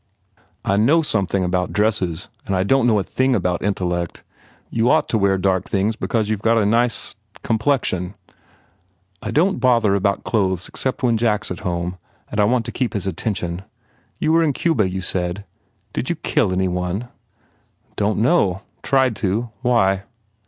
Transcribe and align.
"I 0.65 0.77
know 0.77 1.03
something 1.03 1.43
about 1.43 1.71
dresses 1.73 2.27
and 2.47 2.55
I 2.55 2.63
don 2.63 2.87
t 2.87 2.87
39 2.87 2.87
THE 2.87 2.87
FAIR 2.87 2.87
REWARDS 2.87 2.87
know 2.87 2.99
a 2.99 3.13
thing 3.15 3.35
about 3.35 3.61
intellect. 3.61 4.23
You 4.71 4.89
ought 4.89 5.07
to 5.09 5.17
wear 5.19 5.37
dark 5.37 5.69
things 5.69 5.95
because 5.95 6.27
you 6.27 6.37
ve 6.37 6.41
got 6.41 6.55
such 6.57 6.63
a 6.63 6.65
nice 6.65 6.95
sk 6.95 7.17
complexion. 7.43 8.03
1 8.05 8.15
* 8.75 9.21
"I 9.21 9.29
don 9.29 9.51
t 9.51 9.57
bother 9.59 9.93
about 9.93 10.23
clothes 10.23 10.67
except 10.67 11.03
when 11.03 11.17
Jack 11.17 11.41
s 11.45 11.51
at 11.51 11.59
home 11.59 11.99
and 12.31 12.39
I 12.39 12.45
want 12.45 12.65
to 12.65 12.71
keep 12.71 12.93
his 12.93 13.05
attention.... 13.05 13.61
You 14.17 14.31
were 14.31 14.41
in 14.41 14.53
Cuba, 14.53 14.89
you 14.89 15.01
said? 15.01 15.45
Did 15.93 16.09
you 16.09 16.15
kill 16.15 16.51
any 16.51 16.67
one?" 16.67 17.07
"Don 17.95 18.15
t 18.15 18.21
know. 18.23 18.63
Tried 18.81 19.15
to. 19.17 19.51
Why?" 19.61 20.01